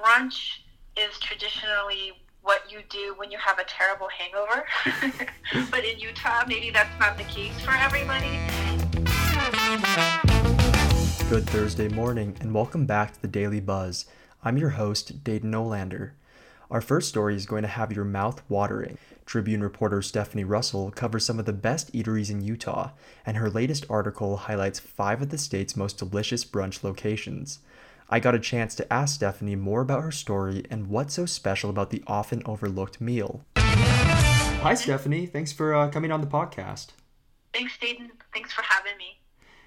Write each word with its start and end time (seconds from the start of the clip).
brunch 0.00 0.60
is 0.96 1.18
traditionally 1.18 2.12
what 2.42 2.62
you 2.70 2.80
do 2.88 3.14
when 3.18 3.30
you 3.30 3.36
have 3.36 3.58
a 3.58 3.64
terrible 3.64 4.08
hangover. 4.08 4.64
but 5.70 5.84
in 5.84 5.98
Utah, 5.98 6.42
maybe 6.46 6.70
that's 6.70 6.98
not 6.98 7.18
the 7.18 7.24
case 7.24 7.58
for 7.60 7.72
everybody. 7.72 8.38
Good 11.28 11.46
Thursday 11.50 11.88
morning, 11.88 12.34
and 12.40 12.54
welcome 12.54 12.86
back 12.86 13.12
to 13.12 13.22
the 13.22 13.28
Daily 13.28 13.60
Buzz. 13.60 14.06
I'm 14.42 14.56
your 14.56 14.70
host, 14.70 15.22
Daedan 15.22 15.52
Olander. 15.52 16.12
Our 16.70 16.80
first 16.80 17.08
story 17.10 17.34
is 17.34 17.44
going 17.44 17.62
to 17.62 17.68
have 17.68 17.92
your 17.92 18.06
mouth 18.06 18.42
watering. 18.48 18.96
Tribune 19.26 19.62
reporter 19.62 19.98
Stefene 19.98 20.48
Russell 20.48 20.90
covers 20.92 21.26
some 21.26 21.38
of 21.38 21.44
the 21.44 21.52
best 21.52 21.92
eateries 21.92 22.30
in 22.30 22.40
Utah, 22.40 22.92
and 23.26 23.36
her 23.36 23.50
latest 23.50 23.84
article 23.90 24.38
highlights 24.38 24.80
five 24.80 25.20
of 25.20 25.28
the 25.28 25.38
state's 25.38 25.76
most 25.76 25.98
delicious 25.98 26.44
brunch 26.44 26.82
locations. 26.82 27.58
I 28.12 28.18
got 28.18 28.34
a 28.34 28.40
chance 28.40 28.74
to 28.74 28.92
ask 28.92 29.20
Stefene 29.20 29.56
more 29.56 29.82
about 29.82 30.02
her 30.02 30.10
story 30.10 30.64
and 30.68 30.88
what's 30.88 31.14
so 31.14 31.26
special 31.26 31.70
about 31.70 31.90
the 31.90 32.02
often 32.08 32.42
overlooked 32.44 33.00
meal. 33.00 33.44
Hi, 33.56 34.74
Stefene. 34.74 35.30
Thanks 35.30 35.52
for 35.52 35.72
uh, 35.72 35.88
coming 35.90 36.10
on 36.10 36.20
the 36.20 36.26
podcast. 36.26 36.88
Thanks, 37.54 37.78
Daedan. 37.80 38.10
Thanks 38.34 38.52
for 38.52 38.62
having 38.62 38.98
me. 38.98 39.20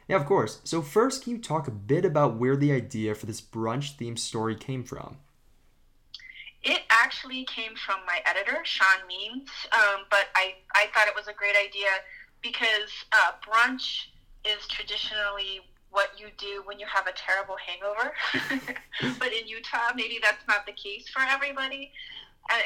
Yeah, 0.09 0.18
of 0.18 0.26
course. 0.26 0.59
So, 0.66 0.82
first, 0.82 1.23
can 1.23 1.32
you 1.32 1.38
talk 1.38 1.70
a 1.70 1.71
bit 1.71 2.04
about 2.04 2.35
where 2.35 2.58
the 2.58 2.73
idea 2.73 3.16
for 3.16 3.26
this 3.26 3.40
brunch 3.40 3.95
themed 3.95 4.20
story 4.20 4.55
came 4.55 4.84
from? 4.84 5.18
It 6.63 6.82
actually 6.90 7.46
came 7.46 7.76
from 7.85 7.99
my 8.05 8.20
editor, 8.26 8.60
Sean 8.63 9.07
Means, 9.07 9.49
um, 9.71 10.04
but 10.10 10.27
I, 10.35 10.55
I 10.76 10.88
thought 10.94 11.07
it 11.07 11.16
was 11.16 11.27
a 11.30 11.34
great 11.34 11.55
idea 11.55 11.88
because 12.41 12.91
uh, 13.13 13.32
brunch 13.41 14.07
is 14.46 14.68
traditionally 14.68 15.62
what 15.94 16.10
you 16.18 16.28
do 16.38 16.64
when 16.66 16.80
you 16.80 16.86
have 16.88 17.08
a 17.08 17.14
terrible 17.14 17.56
hangover. 17.56 18.14
but 19.20 19.32
in 19.32 19.48
Utah, 19.48 19.94
maybe 19.96 20.20
that's 20.22 20.46
not 20.48 20.66
the 20.66 20.74
case 20.74 21.08
for 21.08 21.22
everybody. 21.22 21.92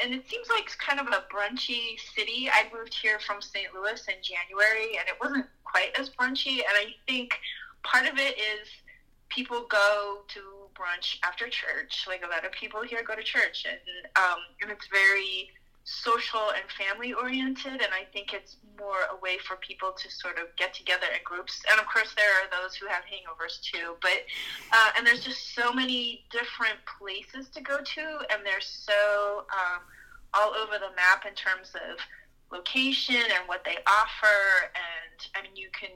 And 0.02 0.12
it 0.12 0.28
seems 0.28 0.48
like 0.48 0.66
kind 0.78 0.98
of 0.98 1.06
a 1.06 1.22
brunchy 1.32 2.00
city. 2.16 2.50
I 2.50 2.66
moved 2.74 2.92
here 2.92 3.20
from 3.20 3.40
St. 3.40 3.68
Louis 3.72 4.02
in 4.08 4.16
January, 4.22 4.98
and 4.98 5.06
it 5.06 5.14
wasn't 5.20 5.46
quite 5.62 5.96
as 5.98 6.10
brunchy. 6.10 6.56
And 6.56 6.74
I 6.74 6.86
think 7.06 7.38
part 7.84 8.06
of 8.06 8.18
it 8.18 8.36
is 8.38 8.66
people 9.28 9.66
go 9.68 10.22
to 10.28 10.40
brunch 10.74 11.18
after 11.22 11.48
church. 11.48 12.06
Like 12.08 12.24
a 12.24 12.28
lot 12.28 12.44
of 12.44 12.52
people 12.52 12.82
here 12.82 13.04
go 13.06 13.14
to 13.14 13.22
church, 13.22 13.66
and 13.68 13.78
um, 14.16 14.40
and 14.62 14.70
it's 14.72 14.88
very 14.88 15.50
social 15.88 16.52
and 16.52 16.68
family 16.76 17.14
oriented 17.14 17.80
and 17.80 17.92
i 17.96 18.04
think 18.12 18.34
it's 18.34 18.56
more 18.78 19.08
a 19.10 19.16
way 19.20 19.38
for 19.38 19.56
people 19.56 19.92
to 19.96 20.10
sort 20.10 20.38
of 20.38 20.54
get 20.56 20.72
together 20.72 21.06
in 21.12 21.20
groups. 21.24 21.60
And 21.70 21.80
of 21.80 21.86
course 21.86 22.14
there 22.16 22.30
are 22.38 22.48
those 22.50 22.74
who 22.76 22.86
have 22.86 23.02
hangovers 23.04 23.60
too 23.60 23.96
but 24.00 24.22
uh, 24.72 24.90
and 24.96 25.06
there's 25.06 25.24
just 25.24 25.54
so 25.54 25.72
many 25.72 26.24
different 26.30 26.78
places 26.86 27.48
to 27.50 27.60
go 27.60 27.78
to 27.78 28.04
and 28.30 28.44
they're 28.44 28.60
so 28.60 29.46
um, 29.50 29.82
all 30.34 30.54
over 30.54 30.78
the 30.78 30.94
map 30.94 31.24
in 31.26 31.34
terms 31.34 31.72
of 31.74 31.98
location 32.52 33.16
and 33.16 33.46
what 33.46 33.64
they 33.64 33.76
offer. 33.86 34.70
And 34.76 35.18
i 35.34 35.42
mean 35.42 35.56
you 35.56 35.68
can 35.72 35.90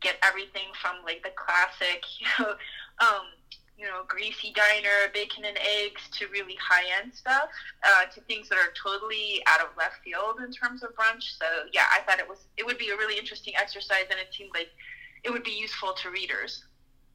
get 0.00 0.16
everything 0.22 0.68
from 0.80 0.96
like 1.04 1.22
the 1.22 1.32
classic 1.36 2.04
you 2.20 2.26
know 2.38 2.54
um, 3.00 3.26
you 3.80 3.86
know, 3.86 4.02
greasy 4.06 4.52
diner, 4.54 5.10
bacon 5.14 5.44
and 5.46 5.56
eggs 5.58 6.02
to 6.12 6.26
really 6.28 6.56
high 6.60 6.84
end 7.00 7.14
stuff, 7.14 7.48
uh, 7.82 8.04
to 8.12 8.20
things 8.22 8.48
that 8.50 8.58
are 8.58 8.72
totally 8.80 9.42
out 9.46 9.60
of 9.60 9.68
left 9.78 10.04
field 10.04 10.40
in 10.44 10.52
terms 10.52 10.82
of 10.82 10.90
brunch. 10.90 11.38
So 11.38 11.46
yeah, 11.72 11.86
I 11.90 12.00
thought 12.02 12.18
it 12.18 12.28
was 12.28 12.44
it 12.58 12.66
would 12.66 12.76
be 12.76 12.90
a 12.90 12.96
really 12.96 13.18
interesting 13.18 13.54
exercise, 13.56 14.04
and 14.10 14.20
it 14.20 14.34
seemed 14.36 14.50
like 14.54 14.68
it 15.24 15.30
would 15.30 15.44
be 15.44 15.52
useful 15.52 15.94
to 16.02 16.10
readers. 16.10 16.64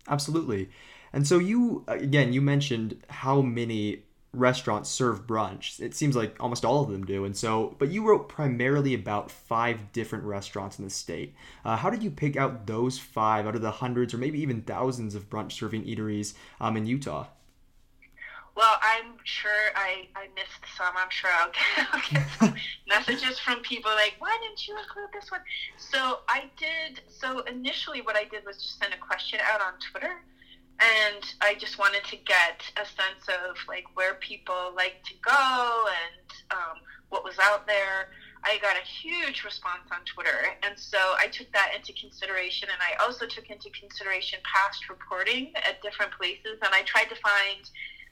Absolutely. 0.08 0.70
And 1.14 1.28
so 1.28 1.38
you 1.38 1.84
again, 1.88 2.34
you 2.34 2.42
mentioned 2.42 3.04
how 3.10 3.42
many 3.42 4.04
restaurants 4.36 4.90
serve 4.90 5.26
brunch. 5.26 5.80
It 5.80 5.96
seems 5.96 6.16
like 6.16 6.36
almost 6.40 6.66
all 6.66 6.84
of 6.84 6.90
them 6.90 7.06
do. 7.06 7.26
And 7.26 7.36
so, 7.36 7.76
but 7.80 7.90
you 7.90 8.08
wrote 8.08 8.30
primarily 8.30 8.94
about 8.94 9.32
five 9.32 9.92
different 9.92 10.24
restaurants 10.24 10.78
in 10.80 10.86
the 10.86 10.92
state. 10.92 11.34
Uh, 11.64 11.78
how 11.78 11.90
did 11.90 12.04
you 12.04 12.12
pick 12.12 12.36
out 12.36 12.68
those 12.68 12.98
five 12.98 13.48
out 13.48 13.56
of 13.56 13.62
the 13.62 13.72
hundreds 13.72 14.14
or 14.14 14.18
maybe 14.18 14.42
even 14.42 14.62
thousands 14.62 15.16
of 15.16 15.30
brunch 15.30 15.54
serving 15.54 15.84
eateries 15.84 16.34
um, 16.60 16.78
in 16.78 16.86
Utah? 16.86 17.28
Well, 18.56 18.78
I'm 18.82 19.18
sure 19.26 19.52
I, 19.76 20.08
I 20.16 20.28
missed 20.34 20.64
some. 20.78 20.94
I'm 20.96 21.10
sure 21.10 21.30
I'll 21.30 21.52
get, 21.52 21.88
I'll 21.94 22.02
get 22.10 22.28
some 22.40 22.56
messages 22.88 23.38
from 23.38 23.60
people 23.60 23.92
like, 23.92 24.16
why 24.20 24.38
didn't 24.42 24.66
you 24.66 24.78
include 24.78 25.10
this 25.14 25.30
one? 25.30 25.42
So 25.78 26.20
I 26.30 26.46
did. 26.58 27.02
So 27.10 27.40
initially, 27.42 28.02
what 28.02 28.16
I 28.16 28.24
did 28.24 28.46
was 28.46 28.58
just 28.58 28.80
send 28.80 28.94
a 28.94 28.98
question 28.98 29.40
out 29.44 29.62
on 29.62 29.74
Twitter 29.92 30.22
and 30.80 31.24
I 31.42 31.56
just 31.56 31.80
wanted 31.80 32.04
to 32.06 32.18
get 32.18 32.62
a 32.76 32.86
sense 32.86 33.28
of 33.28 33.56
like 33.68 33.86
where 33.96 34.16
people 34.16 34.74
like 34.76 35.04
to 35.06 35.14
go 35.24 35.86
and 35.88 36.28
um, 36.52 36.78
what 37.10 37.24
was 37.24 37.38
out 37.42 37.66
there. 37.66 38.10
I 38.44 38.60
got 38.62 38.76
a 38.78 38.86
huge 38.86 39.44
response 39.44 39.90
on 39.92 40.06
Twitter, 40.06 40.54
and 40.62 40.78
so 40.78 41.00
I 41.18 41.28
took 41.28 41.52
that 41.54 41.72
into 41.76 41.94
consideration, 41.94 42.70
and 42.70 42.78
I 42.78 43.04
also 43.04 43.26
took 43.26 43.50
into 43.50 43.72
consideration 43.72 44.38
past 44.46 44.88
reporting 44.88 45.52
at 45.56 45.82
different 45.82 46.12
places, 46.12 46.62
and 46.62 46.70
I 46.72 46.84
tried 46.84 47.10
to 47.10 47.16
find 47.16 47.66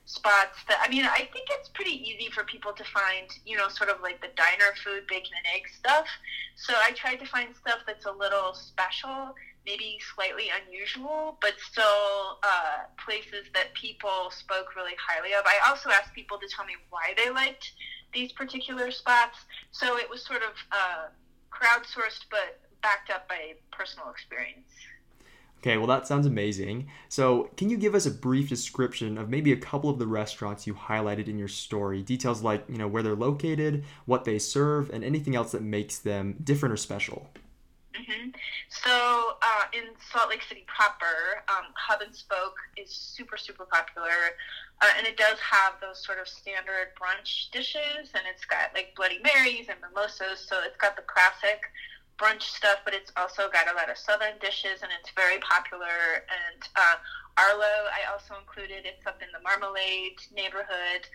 spots 0.06 0.60
that 0.68 0.84
I 0.86 0.90
mean 0.90 1.06
I 1.06 1.30
think 1.32 1.48
it's 1.50 1.70
pretty 1.70 1.96
easy 1.96 2.30
for 2.30 2.44
people 2.44 2.74
to 2.74 2.84
find 2.84 3.28
you 3.46 3.56
know 3.56 3.70
sort 3.70 3.90
of 3.90 4.02
like 4.02 4.22
the 4.22 4.28
diner 4.36 4.76
food 4.84 5.08
bacon 5.08 5.32
and 5.32 5.56
egg 5.56 5.64
stuff 5.70 6.08
so 6.56 6.74
I 6.84 6.92
tried 6.92 7.20
to 7.22 7.26
find 7.26 7.56
stuff 7.56 7.80
that's 7.88 8.06
a 8.06 8.12
little 8.12 8.54
special 8.54 9.34
maybe 9.66 9.98
slightly 10.16 10.50
unusual, 10.66 11.38
but 11.42 11.54
still 11.60 12.40
uh, 12.44 12.86
places 13.04 13.46
that 13.54 13.74
people 13.74 14.32
spoke 14.32 14.76
really 14.76 14.96
highly 15.00 15.34
of. 15.34 15.44
I 15.46 15.70
also 15.70 15.90
asked 15.90 16.14
people 16.14 16.38
to 16.38 16.48
tell 16.54 16.66
me 16.66 16.74
why 16.90 17.14
they 17.16 17.30
liked 17.30 17.72
these 18.14 18.32
particular 18.32 18.92
spots. 18.92 19.40
So 19.72 19.98
it 19.98 20.10
was 20.10 20.26
sort 20.26 20.42
of 20.44 20.54
uh, 20.72 21.08
crowdsourced, 21.52 22.26
but 22.30 22.60
backed 22.82 23.10
up 23.10 23.28
by 23.28 23.54
personal 23.72 24.10
experience. 24.10 24.68
Okay, 25.60 25.78
well, 25.78 25.88
that 25.88 26.06
sounds 26.06 26.26
amazing. 26.26 26.90
So, 27.08 27.50
can 27.56 27.70
you 27.70 27.78
give 27.78 27.96
us 27.96 28.06
a 28.06 28.12
brief 28.12 28.50
description 28.50 29.18
of 29.18 29.30
maybe 29.30 29.54
a 29.54 29.58
couple 29.58 29.90
of 29.90 29.98
the 29.98 30.06
restaurants 30.06 30.68
you 30.68 30.74
highlighted 30.74 31.30
in 31.30 31.38
your 31.38 31.48
story? 31.48 32.02
Details 32.02 32.42
like, 32.42 32.66
you 32.68 32.78
know, 32.78 32.88
where 32.90 33.02
they're 33.02 33.16
located, 33.16 33.86
what 34.06 34.26
they 34.26 34.40
serve, 34.40 34.90
and 34.90 35.06
anything 35.06 35.38
else 35.38 35.54
that 35.54 35.64
makes 35.64 35.98
them 36.00 36.36
different 36.44 36.74
or 36.74 36.78
special. 36.78 37.30
Mm-hmm. 37.94 38.30
So 38.70 39.38
uh, 39.42 39.66
in 39.74 39.94
Salt 40.12 40.30
Lake 40.30 40.42
City 40.42 40.66
proper, 40.66 41.46
um, 41.48 41.70
Hub 41.78 42.02
and 42.02 42.16
Spoke 42.16 42.58
is 42.76 42.90
super, 42.90 43.38
super 43.38 43.66
popular. 43.66 44.34
Uh, 44.82 44.90
and 44.98 45.06
it 45.06 45.16
does 45.16 45.38
have 45.40 45.74
those 45.80 46.04
sort 46.04 46.18
of 46.20 46.28
standard 46.28 46.98
brunch 46.98 47.52
dishes, 47.52 48.10
and 48.18 48.24
it's 48.34 48.46
got 48.46 48.74
like 48.74 48.94
Bloody 48.96 49.22
Marys 49.22 49.70
and 49.70 49.78
mimosas. 49.80 50.42
So 50.42 50.58
it's 50.66 50.78
got 50.78 50.96
the 50.96 51.06
classic 51.06 51.62
brunch 52.18 52.42
stuff, 52.42 52.82
but 52.84 52.94
it's 52.94 53.12
also 53.16 53.50
got 53.54 53.70
a 53.70 53.76
lot 53.78 53.90
of 53.90 53.98
southern 53.98 54.42
dishes, 54.42 54.82
and 54.82 54.92
it's 55.00 55.12
very 55.14 55.38
popular. 55.40 56.26
And 56.26 56.62
uh, 56.76 56.98
Arlo, 57.38 57.90
I 57.94 58.10
also 58.12 58.34
included. 58.42 58.90
It's 58.90 59.06
up 59.06 59.22
in 59.22 59.30
the 59.34 59.42
Marmalade 59.46 60.18
neighborhood. 60.34 61.06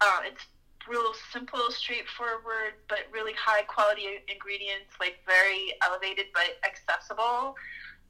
Uh, 0.00 0.20
it's 0.28 0.44
real 0.88 1.12
simple, 1.32 1.70
straightforward, 1.70 2.74
but 2.88 3.00
really 3.12 3.32
high 3.32 3.62
quality 3.62 4.06
ingredients, 4.28 4.94
like 5.00 5.18
very 5.26 5.72
elevated 5.84 6.26
but 6.34 6.58
accessible. 6.64 7.54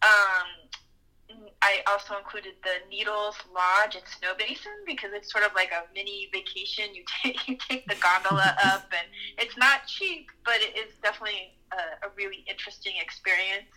Um, 0.03 0.48
I 1.62 1.82
also 1.88 2.16
included 2.16 2.54
the 2.62 2.86
Needles 2.88 3.36
Lodge 3.53 3.97
at 3.97 4.04
Snowbasin 4.04 4.86
because 4.86 5.10
it's 5.12 5.32
sort 5.32 5.44
of 5.44 5.53
like 5.54 5.72
a 5.72 5.82
mini 5.94 6.28
vacation. 6.32 6.94
You 6.94 7.03
take 7.22 7.48
you 7.48 7.56
take 7.56 7.86
the 7.86 7.97
gondola 7.97 8.56
up, 8.65 8.86
and 8.92 9.09
it's 9.38 9.56
not 9.56 9.86
cheap, 9.86 10.28
but 10.44 10.56
it 10.56 10.76
is 10.76 10.92
definitely 11.03 11.56
a, 11.72 12.06
a 12.06 12.10
really 12.16 12.44
interesting 12.48 12.94
experience. 13.00 13.72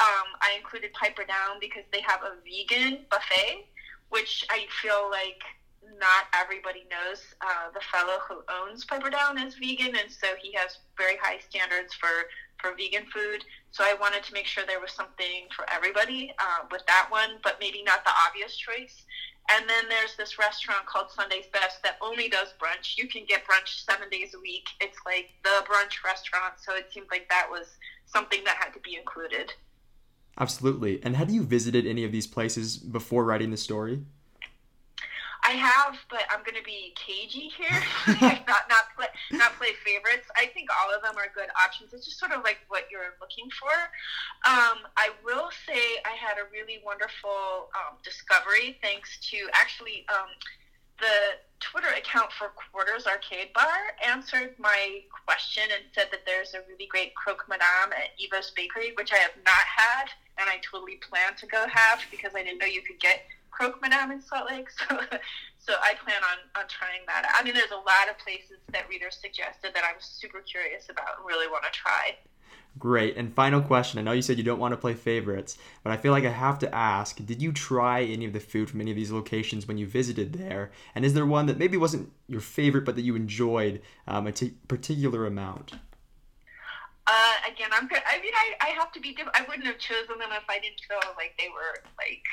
Um, 0.00 0.34
I 0.42 0.56
included 0.58 0.92
Piper 0.92 1.24
Down 1.24 1.58
because 1.60 1.84
they 1.92 2.00
have 2.00 2.20
a 2.22 2.34
vegan 2.42 3.06
buffet, 3.10 3.66
which 4.10 4.44
I 4.50 4.66
feel 4.82 5.08
like 5.10 5.40
not 5.98 6.26
everybody 6.34 6.86
knows 6.90 7.22
uh, 7.40 7.70
the 7.72 7.80
fellow 7.80 8.18
who 8.28 8.42
owns 8.48 8.84
Piper 8.84 9.10
Down 9.10 9.38
is 9.38 9.54
vegan, 9.54 9.96
and 9.96 10.10
so 10.10 10.28
he 10.40 10.52
has 10.54 10.78
very 10.96 11.16
high 11.20 11.38
standards 11.38 11.94
for 11.94 12.28
for 12.60 12.76
vegan 12.76 13.06
food. 13.12 13.44
So 13.72 13.84
I 13.84 13.94
wanted 14.00 14.22
to 14.24 14.32
make 14.32 14.46
sure 14.46 14.64
there 14.66 14.80
was 14.80 14.92
something 14.92 15.48
for 15.54 15.66
everybody 15.70 16.32
uh, 16.38 16.66
with 16.70 16.82
that 16.86 17.08
one, 17.10 17.38
but 17.42 17.56
maybe 17.60 17.82
not 17.82 18.04
the 18.04 18.12
obvious 18.26 18.56
choice. 18.56 19.04
And 19.50 19.68
then 19.68 19.84
there's 19.90 20.16
this 20.16 20.38
restaurant 20.38 20.86
called 20.86 21.10
Sunday's 21.10 21.44
Best 21.52 21.82
that 21.82 21.98
only 22.00 22.28
does 22.28 22.54
brunch. 22.58 22.96
You 22.96 23.08
can 23.08 23.24
get 23.28 23.42
brunch 23.44 23.84
seven 23.84 24.08
days 24.08 24.34
a 24.34 24.40
week. 24.40 24.64
It's 24.80 24.96
like 25.04 25.30
the 25.42 25.64
brunch 25.68 26.02
restaurant. 26.04 26.54
So 26.56 26.74
it 26.74 26.86
seemed 26.92 27.08
like 27.10 27.28
that 27.28 27.48
was 27.50 27.66
something 28.06 28.42
that 28.44 28.56
had 28.56 28.72
to 28.72 28.80
be 28.80 28.96
included. 28.96 29.52
Absolutely. 30.38 31.02
And 31.02 31.14
had 31.16 31.30
you 31.30 31.42
visited 31.42 31.86
any 31.86 32.04
of 32.04 32.12
these 32.12 32.26
places 32.26 32.78
before 32.78 33.24
writing 33.24 33.50
the 33.50 33.56
story? 33.56 34.00
I 35.44 35.52
have, 35.60 35.96
but 36.08 36.24
I'm 36.32 36.40
going 36.40 36.56
to 36.56 36.64
be 36.64 36.96
cagey 36.96 37.52
here, 37.52 37.82
not 38.48 38.64
not 38.68 38.88
play 38.96 39.12
not 39.32 39.52
play 39.60 39.76
favorites. 39.84 40.26
I 40.36 40.46
think 40.46 40.70
all 40.72 40.88
of 40.88 41.02
them 41.02 41.16
are 41.20 41.28
good 41.34 41.52
options. 41.52 41.92
It's 41.92 42.06
just 42.06 42.18
sort 42.18 42.32
of 42.32 42.42
like 42.42 42.64
what 42.68 42.88
you're 42.90 43.12
looking 43.20 43.52
for. 43.60 43.72
Um, 44.48 44.88
I 44.96 45.12
will 45.22 45.52
say 45.68 46.00
I 46.08 46.16
had 46.16 46.40
a 46.40 46.48
really 46.50 46.80
wonderful 46.84 47.68
um, 47.76 48.00
discovery 48.02 48.78
thanks 48.80 49.20
to 49.30 49.36
actually 49.52 50.06
um, 50.08 50.32
the 50.98 51.36
Twitter 51.60 51.92
account 51.92 52.32
for 52.32 52.52
Quarters 52.56 53.06
Arcade 53.06 53.52
Bar 53.52 53.92
answered 54.00 54.54
my 54.58 55.04
question 55.26 55.64
and 55.64 55.84
said 55.92 56.08
that 56.10 56.24
there's 56.24 56.54
a 56.54 56.60
really 56.68 56.86
great 56.86 57.14
croque 57.14 57.44
madame 57.48 57.92
at 57.92 58.16
Eva's 58.16 58.52
Bakery, 58.56 58.92
which 58.96 59.12
I 59.12 59.18
have 59.18 59.36
not 59.44 59.64
had, 59.64 60.08
and 60.38 60.48
I 60.48 60.60
totally 60.64 60.96
plan 60.96 61.36
to 61.36 61.46
go 61.46 61.66
have 61.68 62.00
because 62.10 62.34
I 62.34 62.42
didn't 62.42 62.58
know 62.58 62.66
you 62.66 62.82
could 62.82 63.00
get 63.00 63.28
croque 63.54 63.80
madame 63.80 64.10
in 64.10 64.20
Salt 64.20 64.50
Lake. 64.50 64.68
So, 65.66 65.72
so 65.72 65.72
I 65.82 65.94
plan 65.94 66.20
on, 66.20 66.60
on 66.60 66.68
trying 66.68 67.00
that. 67.06 67.32
I 67.34 67.42
mean, 67.42 67.54
there's 67.54 67.70
a 67.70 67.76
lot 67.76 68.10
of 68.10 68.18
places 68.18 68.58
that 68.72 68.86
readers 68.86 69.16
suggested 69.16 69.72
that 69.74 69.82
I'm 69.82 69.98
super 69.98 70.40
curious 70.40 70.90
about 70.90 71.16
and 71.16 71.26
really 71.26 71.46
want 71.46 71.64
to 71.64 71.70
try. 71.70 72.16
Great. 72.78 73.16
And 73.16 73.32
final 73.34 73.62
question. 73.62 73.98
I 73.98 74.02
know 74.02 74.12
you 74.12 74.20
said 74.20 74.36
you 74.36 74.44
don't 74.44 74.58
want 74.58 74.72
to 74.72 74.76
play 74.76 74.92
favorites, 74.92 75.56
but 75.82 75.92
I 75.92 75.96
feel 75.96 76.12
like 76.12 76.24
I 76.24 76.30
have 76.30 76.58
to 76.58 76.74
ask 76.74 77.24
Did 77.24 77.40
you 77.40 77.52
try 77.52 78.02
any 78.02 78.26
of 78.26 78.32
the 78.32 78.40
food 78.40 78.68
from 78.68 78.80
any 78.80 78.90
of 78.90 78.96
these 78.96 79.12
locations 79.12 79.66
when 79.66 79.78
you 79.78 79.86
visited 79.86 80.34
there? 80.34 80.72
And 80.94 81.04
is 81.04 81.14
there 81.14 81.24
one 81.24 81.46
that 81.46 81.56
maybe 81.56 81.76
wasn't 81.76 82.10
your 82.28 82.40
favorite, 82.40 82.84
but 82.84 82.96
that 82.96 83.02
you 83.02 83.14
enjoyed 83.14 83.80
um, 84.06 84.26
a 84.26 84.32
t- 84.32 84.54
particular 84.68 85.24
amount? 85.24 85.72
Uh, 87.06 87.34
again, 87.50 87.68
I'm. 87.72 87.88
I 88.06 88.20
mean, 88.20 88.32
I, 88.34 88.66
I 88.66 88.68
have 88.70 88.90
to 88.92 89.00
be. 89.00 89.16
I 89.34 89.42
wouldn't 89.48 89.66
have 89.66 89.78
chosen 89.78 90.18
them 90.18 90.30
if 90.32 90.44
I 90.48 90.58
didn't 90.58 90.80
feel 90.88 90.98
like 91.16 91.34
they 91.38 91.48
were 91.48 91.80
like 91.98 92.24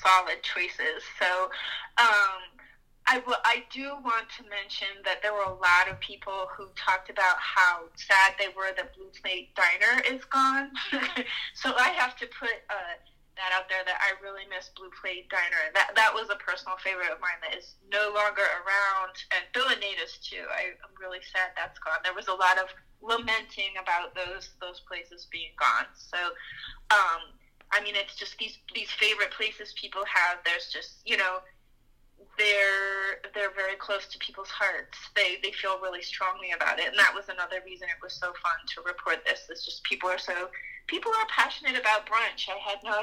solid 0.00 0.42
choices. 0.42 1.02
So, 1.18 1.50
um, 1.98 2.52
I, 3.06 3.18
w- 3.18 3.44
I 3.44 3.64
do 3.72 3.98
want 4.04 4.30
to 4.38 4.46
mention 4.46 5.02
that 5.04 5.22
there 5.22 5.32
were 5.34 5.50
a 5.50 5.58
lot 5.58 5.90
of 5.90 5.98
people 5.98 6.46
who 6.54 6.70
talked 6.78 7.10
about 7.10 7.34
how 7.38 7.90
sad 7.98 8.34
they 8.38 8.48
were 8.54 8.70
that 8.76 8.94
Blue 8.94 9.10
Plate 9.20 9.50
Diner 9.58 10.00
is 10.06 10.22
gone. 10.26 10.70
so 11.54 11.74
I 11.74 11.90
have 11.98 12.14
to 12.22 12.26
put 12.30 12.62
uh, 12.70 12.94
that 13.34 13.50
out 13.52 13.66
there 13.66 13.82
that 13.82 13.98
I 13.98 14.14
really 14.22 14.46
miss 14.46 14.70
Blue 14.78 14.90
Plate 15.02 15.26
Diner. 15.28 15.72
That 15.74 15.98
that 15.98 16.14
was 16.14 16.30
a 16.30 16.38
personal 16.38 16.78
favorite 16.78 17.10
of 17.10 17.18
mine 17.18 17.42
that 17.42 17.58
is 17.58 17.74
no 17.90 18.14
longer 18.14 18.46
around, 18.62 19.14
and 19.34 19.42
Billinatus 19.50 20.22
too. 20.22 20.46
I, 20.52 20.78
I'm 20.78 20.94
really 21.00 21.24
sad 21.26 21.50
that's 21.58 21.82
gone. 21.82 22.06
There 22.06 22.14
was 22.14 22.30
a 22.30 22.38
lot 22.38 22.60
of 22.62 22.70
lamenting 23.02 23.74
about 23.82 24.14
those 24.14 24.54
those 24.62 24.80
places 24.86 25.26
being 25.30 25.52
gone. 25.58 25.90
So. 25.98 26.18
Um, 26.94 27.34
I 27.72 27.82
mean, 27.82 27.94
it's 27.96 28.14
just 28.14 28.38
these 28.38 28.58
these 28.74 28.90
favorite 28.90 29.30
places 29.32 29.74
people 29.80 30.02
have. 30.06 30.38
There's 30.44 30.68
just 30.72 31.00
you 31.04 31.16
know 31.16 31.38
they're 32.38 33.20
they're 33.34 33.54
very 33.54 33.76
close 33.76 34.06
to 34.08 34.18
people's 34.18 34.50
hearts. 34.50 34.98
They 35.16 35.38
they 35.42 35.52
feel 35.52 35.78
really 35.80 36.02
strongly 36.02 36.52
about 36.54 36.78
it, 36.78 36.88
and 36.88 36.98
that 36.98 37.12
was 37.14 37.28
another 37.28 37.56
reason 37.64 37.88
it 37.88 38.02
was 38.02 38.12
so 38.12 38.32
fun 38.42 38.58
to 38.74 38.82
report 38.86 39.24
this. 39.26 39.46
It's 39.50 39.64
just 39.64 39.82
people 39.84 40.08
are 40.08 40.18
so 40.18 40.48
people 40.86 41.12
are 41.12 41.26
passionate 41.28 41.78
about 41.78 42.06
brunch. 42.06 42.48
I 42.48 42.58
had 42.58 42.78
no 42.84 42.98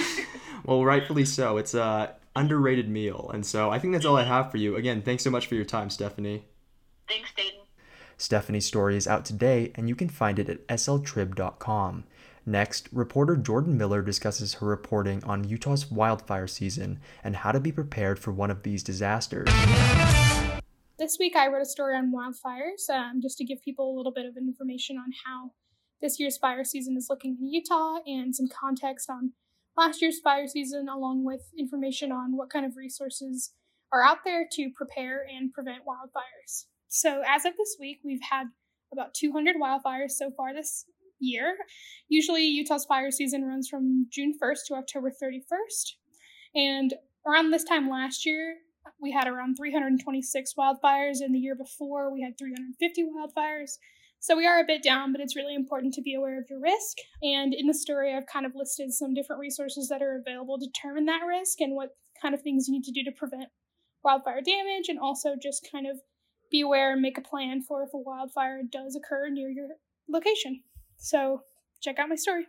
idea. 0.00 0.26
well, 0.64 0.84
rightfully 0.84 1.24
so. 1.24 1.56
It's 1.56 1.74
a 1.74 2.14
underrated 2.36 2.88
meal, 2.88 3.30
and 3.32 3.44
so 3.44 3.70
I 3.70 3.78
think 3.78 3.92
that's 3.92 4.06
all 4.06 4.16
I 4.16 4.24
have 4.24 4.50
for 4.50 4.56
you. 4.58 4.76
Again, 4.76 5.02
thanks 5.02 5.24
so 5.24 5.30
much 5.30 5.46
for 5.46 5.54
your 5.54 5.64
time, 5.64 5.88
Stefene. 5.88 6.42
Thanks, 7.08 7.30
Daedan. 7.36 7.64
Stefene's 8.18 8.66
story 8.66 8.96
is 8.96 9.06
out 9.06 9.24
today, 9.24 9.72
and 9.76 9.88
you 9.88 9.94
can 9.94 10.08
find 10.08 10.38
it 10.38 10.48
at 10.48 10.66
sltrib.com. 10.68 12.04
Next, 12.48 12.88
reporter 12.92 13.36
Jordan 13.36 13.76
Miller 13.76 14.00
discusses 14.00 14.54
her 14.54 14.66
reporting 14.66 15.22
on 15.24 15.46
Utah's 15.46 15.90
wildfire 15.90 16.46
season 16.46 16.98
and 17.22 17.36
how 17.36 17.52
to 17.52 17.60
be 17.60 17.72
prepared 17.72 18.18
for 18.18 18.32
one 18.32 18.50
of 18.50 18.62
these 18.62 18.82
disasters. 18.82 19.50
This 20.98 21.18
week, 21.20 21.36
I 21.36 21.48
wrote 21.48 21.60
a 21.60 21.66
story 21.66 21.94
on 21.94 22.10
wildfires 22.10 22.88
um, 22.88 23.20
just 23.20 23.36
to 23.36 23.44
give 23.44 23.60
people 23.60 23.94
a 23.94 23.94
little 23.94 24.12
bit 24.12 24.24
of 24.24 24.38
information 24.38 24.96
on 24.96 25.10
how 25.26 25.50
this 26.00 26.18
year's 26.18 26.38
fire 26.38 26.64
season 26.64 26.96
is 26.96 27.08
looking 27.10 27.36
in 27.38 27.52
Utah 27.52 27.98
and 28.06 28.34
some 28.34 28.48
context 28.48 29.10
on 29.10 29.32
last 29.76 30.00
year's 30.00 30.18
fire 30.18 30.48
season, 30.48 30.88
along 30.88 31.26
with 31.26 31.50
information 31.58 32.10
on 32.10 32.34
what 32.34 32.48
kind 32.48 32.64
of 32.64 32.78
resources 32.78 33.52
are 33.92 34.02
out 34.02 34.24
there 34.24 34.48
to 34.52 34.70
prepare 34.74 35.22
and 35.22 35.52
prevent 35.52 35.82
wildfires. 35.84 36.64
So, 36.88 37.22
as 37.28 37.44
of 37.44 37.58
this 37.58 37.76
week, 37.78 37.98
we've 38.02 38.22
had 38.30 38.46
about 38.90 39.12
200 39.12 39.56
wildfires 39.56 40.12
so 40.12 40.30
far 40.30 40.54
this 40.54 40.86
year. 41.20 41.56
Usually, 42.08 42.44
Utah's 42.44 42.84
fire 42.84 43.10
season 43.10 43.44
runs 43.44 43.68
from 43.68 44.06
June 44.10 44.34
1st 44.40 44.66
to 44.68 44.74
October 44.74 45.10
31st. 45.10 45.94
And 46.54 46.94
around 47.26 47.50
this 47.50 47.64
time 47.64 47.88
last 47.88 48.24
year, 48.24 48.56
we 49.00 49.12
had 49.12 49.28
around 49.28 49.56
326 49.56 50.54
wildfires, 50.58 51.20
and 51.20 51.34
the 51.34 51.38
year 51.38 51.54
before, 51.54 52.12
we 52.12 52.22
had 52.22 52.38
350 52.38 53.04
wildfires. 53.04 53.78
So 54.20 54.36
we 54.36 54.46
are 54.46 54.58
a 54.58 54.66
bit 54.66 54.82
down, 54.82 55.12
but 55.12 55.20
it's 55.20 55.36
really 55.36 55.54
important 55.54 55.94
to 55.94 56.02
be 56.02 56.14
aware 56.14 56.40
of 56.40 56.46
your 56.50 56.60
risk. 56.60 56.96
And 57.22 57.54
in 57.54 57.66
the 57.66 57.74
story, 57.74 58.14
I've 58.14 58.26
kind 58.26 58.46
of 58.46 58.52
listed 58.56 58.92
some 58.92 59.14
different 59.14 59.40
resources 59.40 59.88
that 59.88 60.02
are 60.02 60.16
available 60.18 60.58
to 60.58 60.66
determine 60.66 61.04
that 61.06 61.22
risk 61.26 61.60
and 61.60 61.76
what 61.76 61.90
kind 62.20 62.34
of 62.34 62.42
things 62.42 62.66
you 62.66 62.74
need 62.74 62.84
to 62.84 62.92
do 62.92 63.04
to 63.04 63.16
prevent 63.16 63.50
wildfire 64.02 64.40
damage, 64.40 64.88
and 64.88 64.98
also 64.98 65.36
just 65.40 65.68
kind 65.70 65.86
of 65.86 66.00
be 66.50 66.62
aware 66.62 66.92
and 66.92 67.02
make 67.02 67.18
a 67.18 67.22
plan 67.22 67.62
for 67.62 67.82
if 67.82 67.94
a 67.94 67.98
wildfire 67.98 68.62
does 68.68 68.96
occur 68.96 69.28
near 69.28 69.50
your 69.50 69.68
location. 70.08 70.62
So 70.98 71.42
check 71.80 71.98
out 71.98 72.08
my 72.08 72.16
story. 72.16 72.46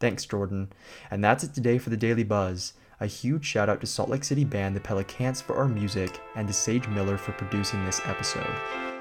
Thanks, 0.00 0.24
Jordan. 0.24 0.72
And 1.10 1.22
that's 1.22 1.44
it 1.44 1.54
today 1.54 1.78
for 1.78 1.90
the 1.90 1.96
Daily 1.96 2.24
Buzz. 2.24 2.72
A 3.00 3.06
huge 3.06 3.44
shout 3.44 3.68
out 3.68 3.80
to 3.80 3.86
Salt 3.86 4.08
Lake 4.08 4.24
City 4.24 4.44
band 4.44 4.74
The 4.74 4.80
Pelicans 4.80 5.40
for 5.40 5.56
our 5.56 5.68
music 5.68 6.20
and 6.34 6.48
to 6.48 6.54
Sage 6.54 6.88
Miller 6.88 7.16
for 7.16 7.32
producing 7.32 7.84
this 7.84 8.00
episode. 8.04 8.91